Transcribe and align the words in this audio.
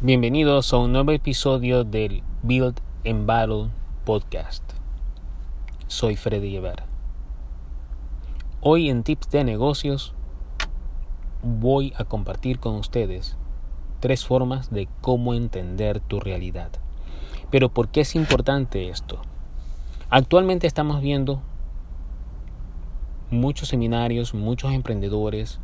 Bienvenidos 0.00 0.72
a 0.72 0.76
un 0.76 0.92
nuevo 0.92 1.10
episodio 1.10 1.82
del 1.82 2.22
Build 2.44 2.80
and 3.04 3.26
Battle 3.26 3.70
podcast. 4.04 4.62
Soy 5.88 6.14
Freddy 6.14 6.52
Guevara. 6.52 6.86
Hoy 8.60 8.90
en 8.90 9.02
Tips 9.02 9.28
de 9.30 9.42
Negocios 9.42 10.14
voy 11.42 11.92
a 11.96 12.04
compartir 12.04 12.60
con 12.60 12.76
ustedes 12.76 13.36
tres 13.98 14.24
formas 14.24 14.70
de 14.70 14.86
cómo 15.00 15.34
entender 15.34 15.98
tu 15.98 16.20
realidad. 16.20 16.70
Pero 17.50 17.68
¿por 17.68 17.88
qué 17.88 18.02
es 18.02 18.14
importante 18.14 18.90
esto? 18.90 19.20
Actualmente 20.10 20.68
estamos 20.68 21.00
viendo 21.00 21.42
muchos 23.32 23.66
seminarios, 23.66 24.32
muchos 24.32 24.72
emprendedores, 24.72 25.58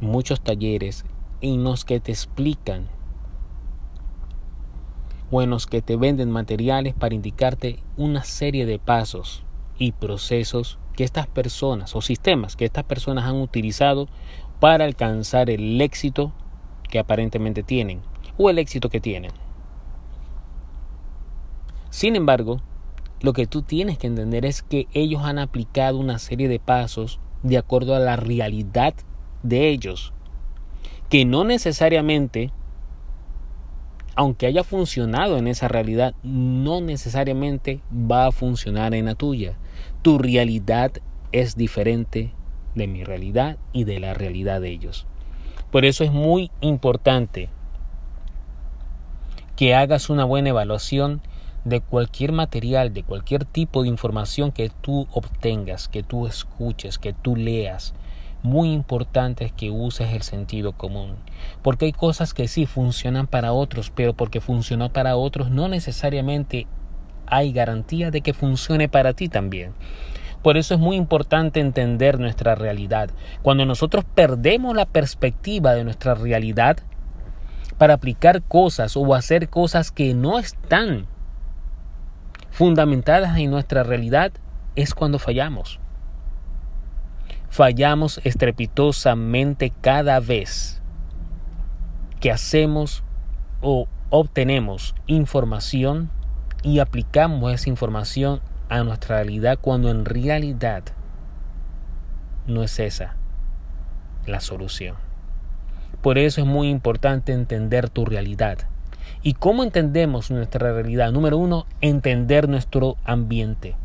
muchos 0.00 0.40
talleres 0.40 1.04
en 1.42 1.62
los 1.62 1.84
que 1.84 2.00
te 2.00 2.10
explican 2.10 2.88
buenos 5.32 5.66
que 5.66 5.80
te 5.80 5.96
venden 5.96 6.30
materiales 6.30 6.92
para 6.92 7.14
indicarte 7.14 7.78
una 7.96 8.22
serie 8.22 8.66
de 8.66 8.78
pasos 8.78 9.44
y 9.78 9.92
procesos 9.92 10.78
que 10.94 11.04
estas 11.04 11.26
personas 11.26 11.96
o 11.96 12.02
sistemas 12.02 12.54
que 12.54 12.66
estas 12.66 12.84
personas 12.84 13.24
han 13.24 13.40
utilizado 13.40 14.08
para 14.60 14.84
alcanzar 14.84 15.48
el 15.48 15.80
éxito 15.80 16.34
que 16.90 16.98
aparentemente 16.98 17.62
tienen 17.62 18.02
o 18.36 18.50
el 18.50 18.58
éxito 18.58 18.90
que 18.90 19.00
tienen. 19.00 19.32
Sin 21.88 22.14
embargo, 22.14 22.60
lo 23.22 23.32
que 23.32 23.46
tú 23.46 23.62
tienes 23.62 23.96
que 23.96 24.08
entender 24.08 24.44
es 24.44 24.62
que 24.62 24.86
ellos 24.92 25.22
han 25.24 25.38
aplicado 25.38 25.96
una 25.96 26.18
serie 26.18 26.48
de 26.48 26.60
pasos 26.60 27.20
de 27.42 27.56
acuerdo 27.56 27.94
a 27.94 28.00
la 28.00 28.16
realidad 28.16 28.92
de 29.42 29.70
ellos, 29.70 30.12
que 31.08 31.24
no 31.24 31.44
necesariamente 31.44 32.52
aunque 34.14 34.46
haya 34.46 34.64
funcionado 34.64 35.38
en 35.38 35.46
esa 35.46 35.68
realidad, 35.68 36.14
no 36.22 36.80
necesariamente 36.80 37.80
va 37.92 38.26
a 38.26 38.32
funcionar 38.32 38.94
en 38.94 39.06
la 39.06 39.14
tuya. 39.14 39.56
Tu 40.02 40.18
realidad 40.18 40.92
es 41.32 41.56
diferente 41.56 42.32
de 42.74 42.86
mi 42.86 43.04
realidad 43.04 43.56
y 43.72 43.84
de 43.84 44.00
la 44.00 44.14
realidad 44.14 44.60
de 44.60 44.70
ellos. 44.70 45.06
Por 45.70 45.84
eso 45.84 46.04
es 46.04 46.12
muy 46.12 46.50
importante 46.60 47.48
que 49.56 49.74
hagas 49.74 50.10
una 50.10 50.24
buena 50.24 50.50
evaluación 50.50 51.22
de 51.64 51.80
cualquier 51.80 52.32
material, 52.32 52.92
de 52.92 53.04
cualquier 53.04 53.44
tipo 53.44 53.82
de 53.82 53.88
información 53.88 54.52
que 54.52 54.70
tú 54.80 55.06
obtengas, 55.12 55.88
que 55.88 56.02
tú 56.02 56.26
escuches, 56.26 56.98
que 56.98 57.12
tú 57.12 57.36
leas, 57.36 57.94
muy 58.42 58.72
importante 58.72 59.44
es 59.44 59.52
que 59.52 59.70
uses 59.70 60.12
el 60.12 60.22
sentido 60.22 60.72
común. 60.72 61.16
Porque 61.62 61.86
hay 61.86 61.92
cosas 61.92 62.34
que 62.34 62.48
sí 62.48 62.66
funcionan 62.66 63.26
para 63.26 63.52
otros, 63.52 63.90
pero 63.94 64.14
porque 64.14 64.40
funcionó 64.40 64.92
para 64.92 65.16
otros 65.16 65.50
no 65.50 65.68
necesariamente 65.68 66.66
hay 67.26 67.52
garantía 67.52 68.10
de 68.10 68.20
que 68.20 68.34
funcione 68.34 68.88
para 68.88 69.12
ti 69.12 69.28
también. 69.28 69.72
Por 70.42 70.56
eso 70.56 70.74
es 70.74 70.80
muy 70.80 70.96
importante 70.96 71.60
entender 71.60 72.18
nuestra 72.18 72.56
realidad. 72.56 73.10
Cuando 73.42 73.64
nosotros 73.64 74.04
perdemos 74.04 74.74
la 74.74 74.86
perspectiva 74.86 75.72
de 75.74 75.84
nuestra 75.84 76.14
realidad 76.14 76.78
para 77.78 77.94
aplicar 77.94 78.42
cosas 78.42 78.96
o 78.96 79.14
hacer 79.14 79.48
cosas 79.48 79.92
que 79.92 80.14
no 80.14 80.40
están 80.40 81.06
fundamentadas 82.50 83.38
en 83.38 83.50
nuestra 83.50 83.84
realidad, 83.84 84.32
es 84.74 84.94
cuando 84.94 85.18
fallamos 85.18 85.78
fallamos 87.52 88.18
estrepitosamente 88.24 89.74
cada 89.82 90.20
vez 90.20 90.80
que 92.18 92.30
hacemos 92.30 93.04
o 93.60 93.88
obtenemos 94.08 94.94
información 95.06 96.08
y 96.62 96.78
aplicamos 96.78 97.52
esa 97.52 97.68
información 97.68 98.40
a 98.70 98.82
nuestra 98.84 99.16
realidad 99.16 99.58
cuando 99.60 99.90
en 99.90 100.06
realidad 100.06 100.82
no 102.46 102.62
es 102.62 102.80
esa 102.80 103.16
la 104.24 104.40
solución. 104.40 104.96
Por 106.00 106.16
eso 106.16 106.40
es 106.40 106.46
muy 106.46 106.70
importante 106.70 107.34
entender 107.34 107.90
tu 107.90 108.06
realidad. 108.06 108.60
¿Y 109.22 109.34
cómo 109.34 109.62
entendemos 109.62 110.30
nuestra 110.30 110.72
realidad? 110.72 111.12
Número 111.12 111.36
uno, 111.36 111.66
entender 111.82 112.48
nuestro 112.48 112.96
ambiente 113.04 113.76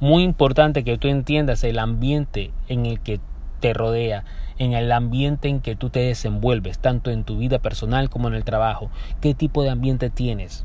muy 0.00 0.22
importante 0.22 0.84
que 0.84 0.98
tú 0.98 1.08
entiendas 1.08 1.64
el 1.64 1.78
ambiente 1.78 2.52
en 2.68 2.86
el 2.86 3.00
que 3.00 3.20
te 3.60 3.72
rodea, 3.72 4.24
en 4.58 4.72
el 4.72 4.92
ambiente 4.92 5.48
en 5.48 5.60
que 5.60 5.76
tú 5.76 5.90
te 5.90 6.00
desenvuelves, 6.00 6.78
tanto 6.78 7.10
en 7.10 7.24
tu 7.24 7.38
vida 7.38 7.58
personal 7.58 8.10
como 8.10 8.28
en 8.28 8.34
el 8.34 8.44
trabajo. 8.44 8.90
¿Qué 9.20 9.34
tipo 9.34 9.62
de 9.62 9.70
ambiente 9.70 10.10
tienes? 10.10 10.64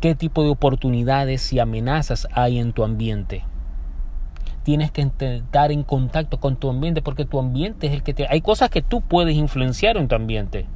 ¿Qué 0.00 0.14
tipo 0.14 0.42
de 0.42 0.50
oportunidades 0.50 1.52
y 1.52 1.60
amenazas 1.60 2.28
hay 2.32 2.58
en 2.58 2.72
tu 2.72 2.84
ambiente? 2.84 3.44
Tienes 4.64 4.90
que 4.90 5.02
estar 5.02 5.72
en 5.72 5.82
contacto 5.82 6.38
con 6.38 6.56
tu 6.56 6.70
ambiente 6.70 7.02
porque 7.02 7.24
tu 7.24 7.38
ambiente 7.38 7.86
es 7.86 7.92
el 7.92 8.02
que 8.02 8.14
te... 8.14 8.26
Hay 8.28 8.40
cosas 8.40 8.70
que 8.70 8.82
tú 8.82 9.00
puedes 9.00 9.36
influenciar 9.36 9.96
en 9.96 10.08
tu 10.08 10.14
ambiente. 10.14 10.66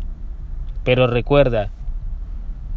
Pero 0.82 1.06
recuerda 1.06 1.70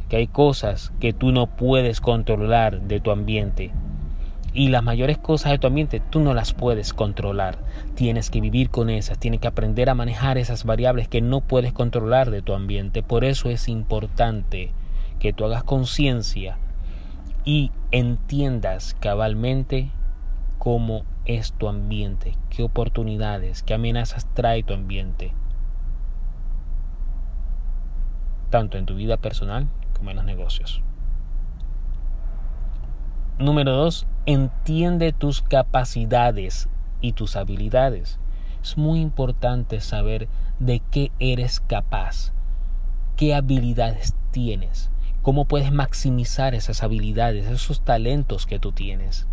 que 0.07 0.17
hay 0.17 0.27
cosas 0.27 0.91
que 0.99 1.13
tú 1.13 1.31
no 1.31 1.47
puedes 1.47 2.01
controlar 2.01 2.81
de 2.81 2.99
tu 2.99 3.11
ambiente. 3.11 3.71
Y 4.53 4.69
las 4.69 4.83
mayores 4.83 5.17
cosas 5.17 5.51
de 5.51 5.59
tu 5.59 5.67
ambiente 5.67 5.99
tú 5.99 6.19
no 6.19 6.33
las 6.33 6.53
puedes 6.53 6.93
controlar. 6.93 7.59
Tienes 7.95 8.29
que 8.29 8.41
vivir 8.41 8.69
con 8.69 8.89
esas, 8.89 9.19
tienes 9.19 9.39
que 9.39 9.47
aprender 9.47 9.89
a 9.89 9.95
manejar 9.95 10.37
esas 10.37 10.63
variables 10.63 11.07
que 11.07 11.21
no 11.21 11.41
puedes 11.41 11.73
controlar 11.73 12.31
de 12.31 12.41
tu 12.41 12.53
ambiente. 12.53 13.03
Por 13.03 13.23
eso 13.23 13.49
es 13.49 13.67
importante 13.67 14.71
que 15.19 15.33
tú 15.33 15.45
hagas 15.45 15.63
conciencia 15.63 16.57
y 17.45 17.71
entiendas 17.91 18.95
cabalmente 18.99 19.91
cómo 20.57 21.03
es 21.25 21.53
tu 21.53 21.67
ambiente, 21.67 22.35
qué 22.49 22.63
oportunidades, 22.63 23.63
qué 23.63 23.73
amenazas 23.73 24.27
trae 24.33 24.63
tu 24.63 24.73
ambiente, 24.73 25.33
tanto 28.49 28.77
en 28.77 28.85
tu 28.85 28.95
vida 28.95 29.17
personal 29.17 29.67
como 29.93 30.09
en 30.09 30.17
los 30.17 30.25
negocios. 30.25 30.81
Número 33.37 33.71
dos, 33.71 34.05
entiende 34.31 35.11
tus 35.11 35.41
capacidades 35.41 36.69
y 37.01 37.13
tus 37.13 37.35
habilidades. 37.35 38.19
Es 38.61 38.77
muy 38.77 38.99
importante 38.99 39.81
saber 39.81 40.27
de 40.59 40.83
qué 40.91 41.11
eres 41.17 41.59
capaz, 41.59 42.31
qué 43.15 43.33
habilidades 43.33 44.13
tienes, 44.29 44.91
cómo 45.23 45.45
puedes 45.45 45.71
maximizar 45.71 46.53
esas 46.53 46.83
habilidades, 46.83 47.47
esos 47.47 47.81
talentos 47.81 48.45
que 48.45 48.59
tú 48.59 48.71
tienes. 48.71 49.25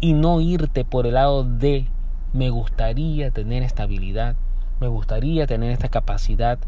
Y 0.00 0.12
no 0.12 0.42
irte 0.42 0.84
por 0.84 1.06
el 1.06 1.14
lado 1.14 1.42
de 1.42 1.86
me 2.34 2.50
gustaría 2.50 3.30
tener 3.30 3.62
esta 3.62 3.84
habilidad, 3.84 4.36
me 4.80 4.88
gustaría 4.88 5.46
tener 5.46 5.70
esta 5.70 5.88
capacidad 5.88 6.58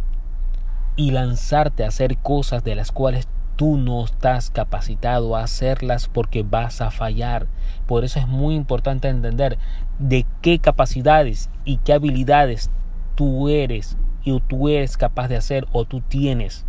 y 0.97 1.11
lanzarte 1.11 1.85
a 1.85 1.89
hacer 1.89 2.17
cosas 2.17 2.65
de 2.65 2.77
las 2.77 2.93
cuales 2.93 3.29
tú 3.57 3.77
no 3.77 4.05
estás 4.05 4.51
capacitado 4.51 5.37
a 5.37 5.43
hacerlas 5.43 6.09
porque 6.09 6.43
vas 6.43 6.81
a 6.81 6.91
fallar. 6.91 7.47
Por 7.87 8.05
eso 8.05 8.19
es 8.19 8.27
muy 8.27 8.55
importante 8.55 9.09
entender 9.09 9.59
de 9.99 10.27
qué 10.43 10.59
capacidades 10.59 11.51
y 11.65 11.79
qué 11.79 11.93
habilidades 11.93 12.71
tú 13.15 13.49
eres 13.49 13.97
y 14.25 14.39
tú 14.41 14.69
eres 14.69 14.97
capaz 14.97 15.29
de 15.29 15.37
hacer 15.37 15.67
o 15.73 15.85
tú 15.85 16.01
tienes. 16.01 16.67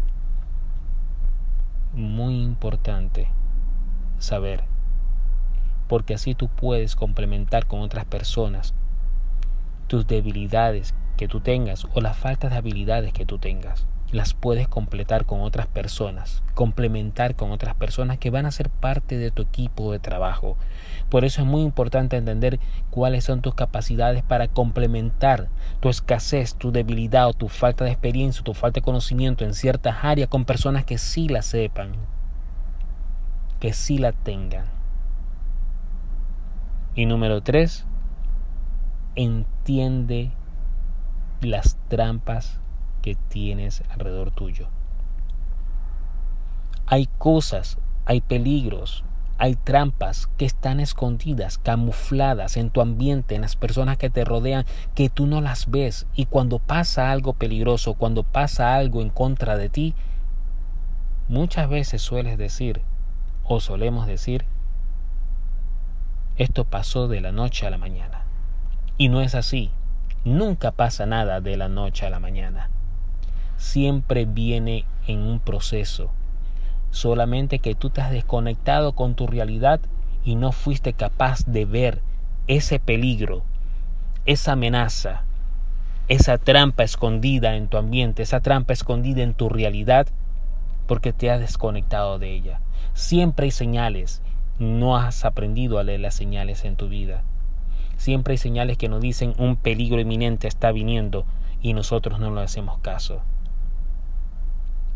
Muy 1.94 2.41
importante 2.41 3.29
saber. 4.19 4.63
Porque 5.88 6.16
así 6.16 6.35
tú 6.35 6.47
puedes 6.47 6.96
complementar 6.96 7.67
con 7.67 7.81
otras 7.81 8.06
personas 8.06 8.73
tus 9.88 10.07
debilidades 10.07 10.96
que 11.16 11.28
tú 11.28 11.40
tengas 11.40 11.85
o 11.94 12.02
las 12.02 12.17
faltas 12.17 12.52
de 12.52 12.57
habilidades 12.57 13.13
que 13.13 13.25
tú 13.25 13.38
tengas 13.38 13.85
las 14.11 14.34
puedes 14.34 14.67
completar 14.67 15.25
con 15.25 15.41
otras 15.41 15.67
personas, 15.67 16.43
complementar 16.53 17.35
con 17.35 17.52
otras 17.52 17.75
personas 17.75 18.17
que 18.17 18.29
van 18.29 18.46
a 18.46 18.52
ser 18.52 18.69
parte 18.69 19.17
de 19.17 19.31
tu 19.31 19.41
equipo 19.41 19.91
de 19.91 19.99
trabajo. 19.99 20.57
Por 21.09 21.25
eso 21.25 21.41
es 21.41 21.47
muy 21.47 21.61
importante 21.63 22.16
entender 22.16 22.59
cuáles 22.90 23.23
son 23.23 23.41
tus 23.41 23.55
capacidades 23.55 24.23
para 24.23 24.47
complementar 24.47 25.49
tu 25.79 25.90
escasez, 25.90 26.55
tu 26.55 26.72
debilidad 26.72 27.28
o 27.28 27.34
tu 27.34 27.49
falta 27.49 27.84
de 27.84 27.91
experiencia, 27.91 28.43
tu 28.43 28.53
falta 28.53 28.79
de 28.79 28.85
conocimiento 28.85 29.43
en 29.43 29.53
ciertas 29.53 29.97
áreas 30.03 30.29
con 30.29 30.46
personas 30.46 30.85
que 30.85 30.97
sí 30.97 31.28
la 31.28 31.41
sepan, 31.41 31.93
que 33.59 33.73
sí 33.73 33.97
la 33.97 34.11
tengan. 34.11 34.66
Y 36.96 37.05
número 37.05 37.41
tres, 37.41 37.85
entiende 39.16 40.31
las 41.41 41.78
trampas 41.90 42.59
que 43.05 43.13
tienes 43.13 43.84
alrededor 43.91 44.31
tuyo. 44.31 44.67
Hay 46.87 47.07
cosas, 47.19 47.78
hay 48.07 48.19
peligros, 48.19 49.03
Hay 49.37 49.55
trampas 49.55 50.28
que 50.37 50.46
están 50.46 50.79
escondidas, 50.79 51.57
camufladas 51.57 52.55
en 52.55 52.69
tu 52.69 52.79
ambiente, 52.79 53.35
en 53.35 53.41
las 53.41 53.57
personas 53.57 53.97
que 53.97 54.09
te 54.09 54.23
rodean, 54.23 54.66
que 54.93 55.09
tú 55.09 55.28
no 55.28 55.41
las 55.41 55.69
ves. 55.69 56.07
Y 56.16 56.25
cuando 56.25 56.59
pasa 56.59 57.11
algo 57.11 57.34
peligroso, 57.34 57.96
cuando 57.96 58.23
pasa 58.23 58.75
algo 58.75 59.02
en 59.02 59.09
contra 59.09 59.57
de 59.57 59.67
ti, 59.67 59.93
muchas 61.28 61.67
veces 61.67 62.02
sueles 62.02 62.37
decir, 62.37 62.81
o 63.43 63.59
solemos 63.59 64.07
decir, 64.07 64.46
esto 66.37 66.63
pasó 66.63 67.09
de 67.09 67.19
la 67.19 67.34
noche 67.34 67.67
a 67.67 67.69
la 67.69 67.78
mañana. 67.78 68.23
Y 68.97 69.09
no 69.09 69.19
es 69.19 69.35
así. 69.35 69.69
Nunca 70.23 70.72
pasa 70.72 71.05
nada 71.05 71.41
de 71.41 71.57
la 71.57 71.67
noche 71.67 72.05
a 72.05 72.09
la 72.09 72.22
mañana. 72.22 72.69
Siempre 73.57 74.25
viene 74.25 74.85
en 75.07 75.19
un 75.19 75.40
proceso. 75.40 76.11
Solamente 76.91 77.59
que 77.59 77.75
tú 77.75 77.90
te 77.90 78.02
has 78.02 78.11
desconectado 78.11 78.93
con 78.93 79.16
tu 79.16 79.28
realidad 79.28 79.79
y 80.23 80.35
no 80.35 80.52
fuiste 80.52 80.93
capaz 80.93 81.46
de 81.46 81.66
ver 81.66 82.02
ese 82.47 82.79
peligro, 82.79 83.43
esa 84.25 84.53
amenaza, 84.53 85.23
esa 86.07 86.37
trampa 86.37 86.84
escondida 86.84 87.55
en 87.55 87.67
tu 87.67 87.78
ambiente, 87.78 88.23
esa 88.23 88.40
trampa 88.40 88.73
escondida 88.73 89.23
en 89.23 89.34
tu 89.34 89.49
realidad, 89.49 90.07
porque 90.87 91.13
te 91.13 91.31
has 91.31 91.40
desconectado 91.40 92.19
de 92.19 92.34
ella. 92.34 92.59
Siempre 92.93 93.46
hay 93.46 93.52
señales, 93.52 94.22
no 94.59 94.96
has 94.97 95.25
aprendido 95.25 95.79
a 95.79 95.84
leer 95.84 95.99
las 95.99 96.13
señales 96.13 96.63
en 96.66 96.75
tu 96.75 96.87
vida. 96.87 97.23
Siempre 97.97 98.34
hay 98.34 98.37
señales 98.37 98.78
que 98.78 98.90
nos 98.90 99.02
dicen 99.02 99.34
un 99.37 99.55
peligro 99.55 99.99
inminente 99.99 100.47
está 100.47 100.72
viniendo 100.72 101.25
y 101.61 101.73
nosotros 101.73 102.19
no 102.19 102.34
le 102.34 102.41
hacemos 102.41 102.78
caso. 102.79 103.22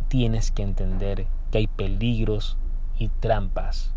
Tienes 0.10 0.52
que 0.52 0.64
entender 0.64 1.26
que 1.52 1.60
hay 1.60 1.68
peligros 1.68 2.58
y 2.98 3.08
trampas 3.08 3.94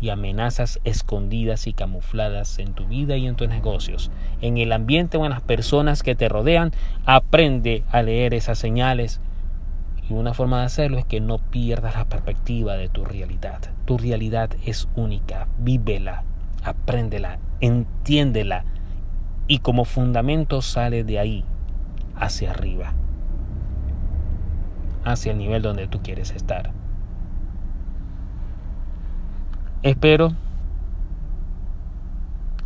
y 0.00 0.10
amenazas 0.10 0.80
escondidas 0.84 1.66
y 1.66 1.72
camufladas 1.72 2.58
en 2.58 2.74
tu 2.74 2.86
vida 2.86 3.16
y 3.16 3.26
en 3.26 3.36
tus 3.36 3.48
negocios, 3.48 4.10
en 4.40 4.58
el 4.58 4.72
ambiente 4.72 5.16
o 5.16 5.24
en 5.24 5.30
las 5.30 5.40
personas 5.40 6.02
que 6.02 6.14
te 6.14 6.28
rodean. 6.28 6.72
Aprende 7.04 7.82
a 7.90 8.02
leer 8.02 8.34
esas 8.34 8.58
señales 8.58 9.20
y 10.08 10.12
una 10.12 10.34
forma 10.34 10.60
de 10.60 10.66
hacerlo 10.66 10.98
es 10.98 11.04
que 11.04 11.20
no 11.20 11.38
pierdas 11.38 11.96
la 11.96 12.04
perspectiva 12.04 12.76
de 12.76 12.88
tu 12.88 13.04
realidad. 13.04 13.60
Tu 13.86 13.98
realidad 13.98 14.50
es 14.64 14.88
única, 14.94 15.48
vívela, 15.58 16.22
apréndela, 16.62 17.38
entiéndela 17.60 18.64
y 19.48 19.58
como 19.58 19.84
fundamento 19.84 20.62
sale 20.62 21.04
de 21.04 21.18
ahí 21.18 21.44
hacia 22.16 22.50
arriba, 22.50 22.94
hacia 25.06 25.32
el 25.32 25.38
nivel 25.38 25.62
donde 25.62 25.86
tú 25.86 26.00
quieres 26.02 26.32
estar. 26.32 26.72
Espero 29.82 30.32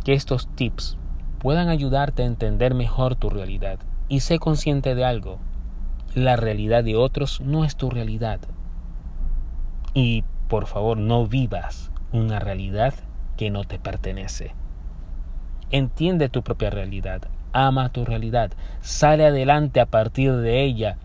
que 0.03 0.13
estos 0.13 0.47
tips 0.55 0.97
puedan 1.39 1.69
ayudarte 1.69 2.23
a 2.23 2.25
entender 2.25 2.73
mejor 2.73 3.15
tu 3.15 3.29
realidad 3.29 3.79
y 4.09 4.21
sé 4.21 4.39
consciente 4.39 4.95
de 4.95 5.05
algo 5.05 5.39
la 6.15 6.35
realidad 6.35 6.83
de 6.83 6.97
otros 6.97 7.39
no 7.39 7.63
es 7.63 7.75
tu 7.77 7.89
realidad. 7.89 8.39
Y 9.93 10.23
por 10.49 10.67
favor 10.67 10.97
no 10.97 11.25
vivas 11.25 11.91
una 12.11 12.39
realidad 12.39 12.93
que 13.37 13.49
no 13.49 13.63
te 13.63 13.79
pertenece. 13.79 14.53
Entiende 15.69 16.27
tu 16.27 16.43
propia 16.43 16.69
realidad, 16.69 17.21
ama 17.53 17.89
tu 17.89 18.03
realidad, 18.03 18.51
sale 18.81 19.25
adelante 19.25 19.79
a 19.79 19.85
partir 19.85 20.35
de 20.35 20.63
ella, 20.63 20.97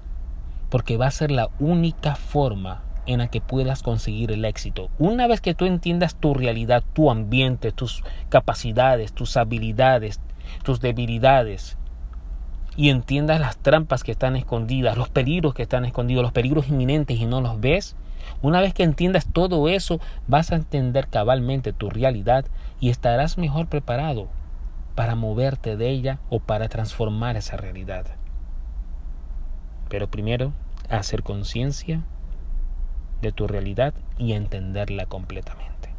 porque 0.70 0.96
va 0.96 1.06
a 1.06 1.10
ser 1.10 1.30
la 1.30 1.48
única 1.58 2.14
forma 2.14 2.82
en 3.06 3.18
la 3.18 3.28
que 3.28 3.40
puedas 3.40 3.82
conseguir 3.82 4.32
el 4.32 4.44
éxito. 4.44 4.90
Una 4.98 5.26
vez 5.26 5.40
que 5.40 5.54
tú 5.54 5.64
entiendas 5.64 6.16
tu 6.16 6.34
realidad, 6.34 6.82
tu 6.92 7.10
ambiente, 7.10 7.72
tus 7.72 8.02
capacidades, 8.28 9.12
tus 9.12 9.36
habilidades, 9.36 10.20
tus 10.64 10.80
debilidades, 10.80 11.78
y 12.76 12.90
entiendas 12.90 13.40
las 13.40 13.56
trampas 13.56 14.04
que 14.04 14.12
están 14.12 14.36
escondidas, 14.36 14.98
los 14.98 15.08
peligros 15.08 15.54
que 15.54 15.62
están 15.62 15.84
escondidos, 15.84 16.22
los 16.22 16.32
peligros 16.32 16.68
inminentes 16.68 17.18
y 17.18 17.24
no 17.24 17.40
los 17.40 17.60
ves, 17.60 17.96
una 18.42 18.60
vez 18.60 18.74
que 18.74 18.82
entiendas 18.82 19.26
todo 19.32 19.68
eso, 19.68 20.00
vas 20.26 20.52
a 20.52 20.56
entender 20.56 21.08
cabalmente 21.08 21.72
tu 21.72 21.88
realidad 21.90 22.44
y 22.80 22.90
estarás 22.90 23.38
mejor 23.38 23.66
preparado 23.66 24.28
para 24.94 25.14
moverte 25.14 25.76
de 25.76 25.90
ella 25.90 26.18
o 26.28 26.40
para 26.40 26.68
transformar 26.68 27.36
esa 27.36 27.56
realidad. 27.56 28.06
Pero 29.88 30.08
primero, 30.08 30.52
hacer 30.90 31.22
conciencia 31.22 32.02
de 33.22 33.32
tu 33.32 33.46
realidad 33.46 33.94
y 34.18 34.32
entenderla 34.32 35.06
completamente. 35.06 35.90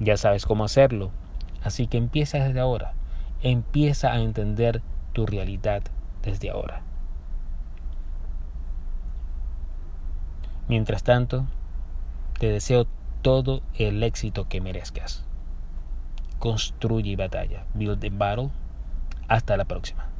Ya 0.00 0.16
sabes 0.16 0.46
cómo 0.46 0.64
hacerlo, 0.64 1.10
así 1.62 1.86
que 1.86 1.98
empieza 1.98 2.38
desde 2.38 2.60
ahora. 2.60 2.94
Empieza 3.42 4.12
a 4.12 4.20
entender 4.20 4.82
tu 5.12 5.26
realidad 5.26 5.82
desde 6.22 6.50
ahora. 6.50 6.82
Mientras 10.68 11.02
tanto, 11.02 11.44
te 12.38 12.48
deseo 12.48 12.86
todo 13.20 13.62
el 13.74 14.02
éxito 14.02 14.48
que 14.48 14.60
merezcas. 14.60 15.24
Construye 16.38 17.16
batalla. 17.16 17.64
Build 17.74 18.00
the 18.00 18.10
battle. 18.10 18.50
Hasta 19.28 19.56
la 19.56 19.64
próxima. 19.64 20.11